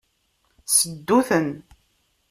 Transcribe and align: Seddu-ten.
Seddu-ten. 0.65 1.49